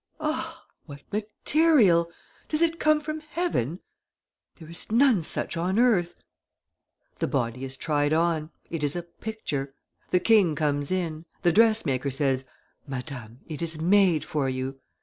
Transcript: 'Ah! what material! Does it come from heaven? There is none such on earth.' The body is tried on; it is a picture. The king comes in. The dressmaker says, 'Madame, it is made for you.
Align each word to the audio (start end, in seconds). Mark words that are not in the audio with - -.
'Ah! 0.19 0.65
what 0.87 1.01
material! 1.11 2.11
Does 2.49 2.63
it 2.63 2.79
come 2.79 3.01
from 3.01 3.19
heaven? 3.19 3.81
There 4.55 4.67
is 4.67 4.91
none 4.91 5.21
such 5.21 5.55
on 5.55 5.77
earth.' 5.77 6.15
The 7.19 7.27
body 7.27 7.63
is 7.65 7.77
tried 7.77 8.11
on; 8.11 8.49
it 8.71 8.83
is 8.83 8.95
a 8.95 9.03
picture. 9.03 9.75
The 10.09 10.19
king 10.19 10.55
comes 10.55 10.89
in. 10.89 11.25
The 11.43 11.51
dressmaker 11.51 12.09
says, 12.09 12.45
'Madame, 12.87 13.41
it 13.45 13.61
is 13.61 13.79
made 13.79 14.23
for 14.23 14.49
you. 14.49 14.79